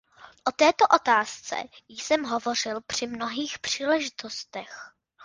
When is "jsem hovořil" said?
1.89-2.81